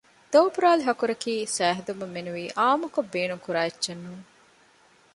ދޯބުރާލި 0.31 0.83
ހަކުރަކީ 0.89 1.33
ސައިހެދުމަށް 1.55 2.13
މެނުވީ 2.15 2.45
އާންމުކޮށް 2.57 3.11
ބޭނުން 3.13 3.43
ކުރާ 3.45 3.59
އެއްޗެއް 3.65 4.01
ނޫން 4.05 4.25